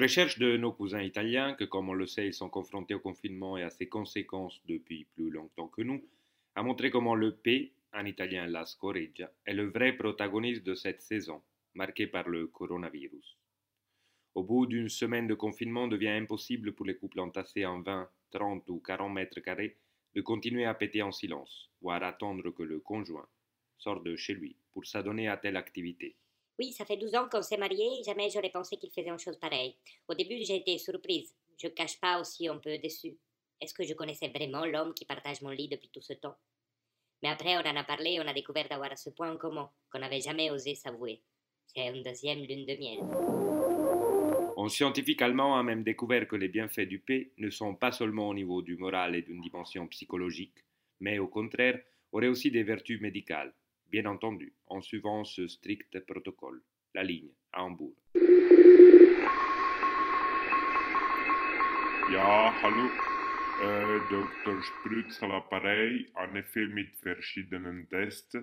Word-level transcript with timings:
recherche 0.00 0.38
de 0.38 0.56
nos 0.56 0.72
cousins 0.72 1.02
italiens, 1.02 1.54
que 1.54 1.64
comme 1.64 1.88
on 1.90 1.94
le 1.94 2.06
sait, 2.06 2.26
ils 2.26 2.34
sont 2.34 2.48
confrontés 2.48 2.94
au 2.94 3.00
confinement 3.00 3.56
et 3.56 3.62
à 3.62 3.70
ses 3.70 3.88
conséquences 3.88 4.60
depuis 4.66 5.04
plus 5.14 5.30
longtemps 5.30 5.68
que 5.68 5.82
nous, 5.82 6.02
a 6.54 6.62
montré 6.62 6.90
comment 6.90 7.14
le 7.14 7.36
P, 7.36 7.72
en 7.92 8.04
italien 8.04 8.46
la 8.46 8.66
scoreggia, 8.66 9.30
est 9.44 9.54
le 9.54 9.68
vrai 9.68 9.92
protagoniste 9.92 10.64
de 10.64 10.74
cette 10.74 11.02
saison, 11.02 11.42
marquée 11.74 12.06
par 12.06 12.28
le 12.28 12.46
coronavirus. 12.46 13.36
Au 14.34 14.42
bout 14.42 14.66
d'une 14.66 14.88
semaine 14.88 15.26
de 15.26 15.34
confinement, 15.34 15.88
devient 15.88 16.08
impossible 16.08 16.72
pour 16.72 16.86
les 16.86 16.96
couples 16.96 17.20
entassés 17.20 17.66
en 17.66 17.80
20, 17.82 18.08
30 18.30 18.68
ou 18.70 18.78
40 18.78 19.12
mètres 19.12 19.40
carrés 19.40 19.76
de 20.14 20.20
continuer 20.20 20.64
à 20.64 20.74
péter 20.74 21.02
en 21.02 21.12
silence, 21.12 21.70
voire 21.82 22.02
attendre 22.02 22.50
que 22.50 22.62
le 22.62 22.80
conjoint 22.80 23.28
sorte 23.78 24.04
de 24.04 24.16
chez 24.16 24.34
lui 24.34 24.56
pour 24.72 24.86
s'adonner 24.86 25.28
à 25.28 25.36
telle 25.36 25.56
activité. 25.56 26.16
Oui, 26.60 26.72
ça 26.72 26.84
fait 26.84 26.98
12 26.98 27.14
ans 27.14 27.26
qu'on 27.26 27.40
s'est 27.40 27.56
mariés, 27.56 28.02
jamais 28.04 28.28
j'aurais 28.28 28.50
pensé 28.50 28.76
qu'il 28.76 28.90
faisait 28.90 29.08
une 29.08 29.18
chose 29.18 29.38
pareille. 29.38 29.74
Au 30.06 30.12
début, 30.12 30.44
j'ai 30.44 30.56
été 30.56 30.76
surprise. 30.76 31.34
Je 31.56 31.68
cache 31.68 31.98
pas 31.98 32.20
aussi 32.20 32.48
un 32.48 32.58
peu 32.58 32.76
déçue. 32.76 33.16
Est-ce 33.62 33.72
que 33.72 33.82
je 33.82 33.94
connaissais 33.94 34.28
vraiment 34.28 34.66
l'homme 34.66 34.92
qui 34.92 35.06
partage 35.06 35.40
mon 35.40 35.48
lit 35.48 35.70
depuis 35.70 35.88
tout 35.88 36.02
ce 36.02 36.12
temps? 36.12 36.36
Mais 37.22 37.30
après, 37.30 37.56
on 37.56 37.60
en 37.60 37.76
a 37.76 37.84
parlé 37.84 38.10
et 38.10 38.20
on 38.20 38.26
a 38.26 38.34
découvert 38.34 38.68
d'avoir 38.68 38.98
ce 38.98 39.08
point 39.08 39.32
en 39.32 39.38
commun 39.38 39.70
qu'on 39.90 40.00
n'avait 40.00 40.20
jamais 40.20 40.50
osé 40.50 40.74
s'avouer. 40.74 41.22
C'est 41.64 41.86
une 41.86 42.02
deuxième 42.02 42.40
lune 42.40 42.66
de 42.66 42.76
miel. 42.76 42.98
Un 44.58 44.68
scientifique 44.68 45.22
allemand 45.22 45.56
a 45.56 45.62
même 45.62 45.82
découvert 45.82 46.28
que 46.28 46.36
les 46.36 46.48
bienfaits 46.48 46.80
du 46.80 46.98
P 46.98 47.32
ne 47.38 47.48
sont 47.48 47.74
pas 47.74 47.92
seulement 47.92 48.28
au 48.28 48.34
niveau 48.34 48.60
du 48.60 48.76
moral 48.76 49.16
et 49.16 49.22
d'une 49.22 49.40
dimension 49.40 49.86
psychologique, 49.86 50.58
mais 51.00 51.18
au 51.18 51.28
contraire 51.28 51.80
auraient 52.12 52.28
aussi 52.28 52.50
des 52.50 52.64
vertus 52.64 53.00
médicales 53.00 53.54
bien 53.90 54.06
entendu, 54.06 54.54
en 54.66 54.80
suivant 54.80 55.24
ce 55.24 55.48
strict 55.48 56.00
protocole, 56.06 56.62
la 56.94 57.02
ligne 57.02 57.32
à 57.52 57.64
Hambourg. 57.64 57.96
Ja, 62.12 62.52
hallo. 62.62 62.88
Äh, 63.62 64.00
Dr. 64.10 64.62
Sprütz 64.62 65.22
à 65.22 65.28
l'appareil. 65.28 66.06
En 66.14 66.34
effet, 66.34 66.66
mit 66.66 66.90
verschiedenen 67.02 67.86
Tests, 67.88 68.38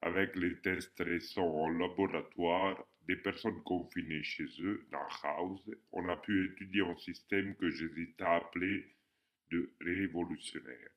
avec 0.00 0.34
les 0.36 0.58
tests 0.62 0.98
récents 1.00 1.54
en 1.54 1.68
laboratoire, 1.68 2.82
des 3.06 3.16
personnes 3.16 3.62
confinées 3.62 4.22
chez 4.22 4.48
eux, 4.60 4.86
dans 4.90 5.06
house, 5.22 5.70
on 5.92 6.08
a 6.08 6.16
pu 6.16 6.46
étudier 6.46 6.82
un 6.82 6.96
système 6.96 7.54
que 7.56 7.70
j'hésite 7.70 8.20
à 8.22 8.36
appeler 8.36 8.86
de 9.50 9.70
révolutionnaire. 9.80 10.90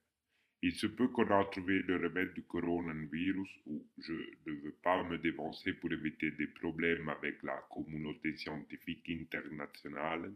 Il 0.64 0.74
se 0.74 0.88
peut 0.88 1.10
qu'on 1.10 1.30
a 1.30 1.46
trouvé 1.46 1.84
le 1.84 1.98
remède 1.98 2.34
du 2.34 2.42
coronavirus 2.42 3.50
ou 3.68 3.86
je 4.00 4.14
ne 4.14 4.54
veux 4.54 4.76
pas 4.82 5.04
me 5.04 5.20
dévancer 5.20 5.74
pour 5.74 5.92
éviter 5.92 6.32
des 6.32 6.48
problèmes 6.48 7.10
avec 7.10 7.44
la 7.44 7.64
communauté 7.70 8.36
scientifique 8.36 9.08
internationale. 9.08 10.34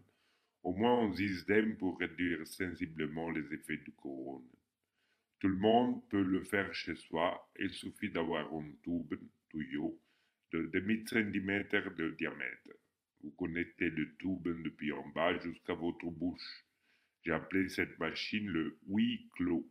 Au 0.64 0.74
moins 0.76 1.08
un 1.08 1.16
système 1.16 1.76
pour 1.78 1.98
réduire 1.98 2.46
sensiblement 2.46 3.32
les 3.32 3.52
effets 3.52 3.78
du 3.78 3.92
corona. 3.94 4.46
Tout 5.40 5.48
le 5.48 5.58
monde 5.58 6.08
peut 6.10 6.22
le 6.22 6.44
faire 6.44 6.72
chez 6.72 6.96
soi, 6.96 7.52
il 7.60 7.72
suffit 7.72 8.12
d'avoir 8.12 8.54
un 8.54 8.72
tube, 8.84 9.16
tuyau, 9.50 10.00
de 10.52 10.68
demi-centimètre 10.68 11.96
de 11.96 12.12
diamètre. 12.12 12.70
Vous 13.24 13.32
connectez 13.32 13.90
le 13.90 14.16
tube 14.18 14.48
depuis 14.64 14.92
en 14.92 15.08
bas 15.10 15.36
jusqu'à 15.40 15.74
votre 15.74 16.12
bouche. 16.12 16.64
J'ai 17.24 17.32
appelé 17.32 17.70
cette 17.70 17.98
machine 17.98 18.48
le 18.48 18.78
oui 18.86 19.28
clos 19.36 19.68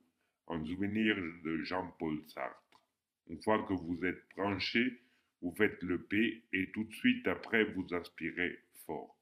en 0.50 0.66
souvenir 0.66 1.14
de 1.44 1.62
Jean-Paul 1.62 2.20
Sartre. 2.26 2.80
Une 3.28 3.40
fois 3.40 3.62
que 3.68 3.72
vous 3.72 4.04
êtes 4.04 4.24
branché, 4.36 5.00
vous 5.40 5.54
faites 5.56 5.80
le 5.80 6.02
P 6.02 6.44
et 6.52 6.72
tout 6.72 6.82
de 6.82 6.92
suite 6.92 7.26
après 7.28 7.62
vous 7.72 7.86
aspirez 7.94 8.58
fort. 8.84 9.16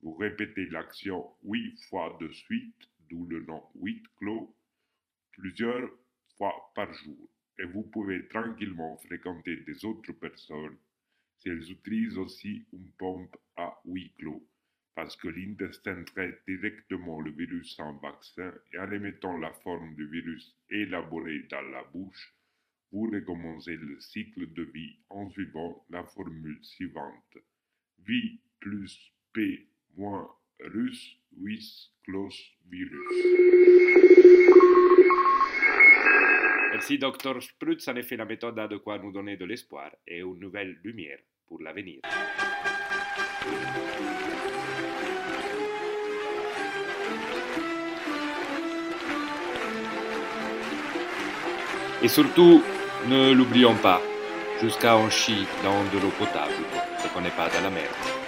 Vous 0.00 0.14
répétez 0.14 0.66
l'action 0.66 1.28
huit 1.42 1.76
fois 1.88 2.16
de 2.20 2.28
suite, 2.28 2.88
d'où 3.08 3.26
le 3.26 3.42
nom 3.46 3.64
huit 3.74 4.04
clos, 4.16 4.56
plusieurs 5.32 5.90
fois 6.38 6.54
par 6.76 6.92
jour. 6.94 7.28
Et 7.58 7.64
vous 7.64 7.82
pouvez 7.82 8.28
tranquillement 8.28 8.96
fréquenter 8.98 9.56
des 9.56 9.84
autres 9.84 10.12
personnes 10.12 10.78
si 11.38 11.48
elles 11.48 11.68
utilisent 11.68 12.16
aussi 12.16 12.64
une 12.72 12.92
pompe 12.92 13.36
à 13.56 13.76
huit 13.84 14.14
clos 14.18 14.46
parce 14.94 15.16
que 15.16 15.28
l'intestin 15.28 16.02
traite 16.04 16.42
directement 16.46 17.20
le 17.20 17.30
virus 17.30 17.76
sans 17.76 17.96
vaccin 17.98 18.52
et 18.72 18.78
en 18.78 18.90
émettant 18.90 19.36
la 19.38 19.52
forme 19.52 19.94
du 19.94 20.06
virus 20.08 20.56
élaborée 20.70 21.46
dans 21.50 21.62
la 21.62 21.82
bouche, 21.84 22.34
vous 22.92 23.08
recommencez 23.10 23.76
le 23.76 24.00
cycle 24.00 24.52
de 24.52 24.62
vie 24.64 24.96
en 25.10 25.30
suivant 25.30 25.84
la 25.90 26.04
formule 26.04 26.58
suivante. 26.62 27.38
Vie 28.04 28.40
plus 28.58 29.12
P 29.32 29.68
moins 29.96 30.28
Rus 30.60 31.18
vis 31.32 31.90
clos 32.04 32.34
virus. 32.68 33.00
Merci, 36.72 36.98
Dr. 36.98 37.42
Sprutz. 37.42 37.88
En 37.88 37.96
effet, 37.96 38.16
la 38.16 38.24
méthode 38.24 38.58
a 38.58 38.68
de 38.68 38.76
quoi 38.76 38.98
nous 38.98 39.12
donner 39.12 39.36
de 39.36 39.44
l'espoir 39.44 39.90
et 40.06 40.20
une 40.20 40.38
nouvelle 40.38 40.78
lumière 40.82 41.18
pour 41.50 41.60
l'avenir. 41.60 41.98
Et 52.02 52.08
surtout, 52.08 52.62
ne 53.08 53.32
l'oublions 53.32 53.74
pas, 53.74 54.00
jusqu'à 54.62 54.94
un 54.94 55.10
chie 55.10 55.46
dans 55.64 55.82
de 55.92 55.98
l'eau 56.00 56.12
potable, 56.18 56.52
ce 57.02 57.08
qu'on 57.08 57.20
n'est 57.20 57.30
pas 57.30 57.48
dans 57.48 57.62
la 57.64 57.70
mer. 57.70 58.19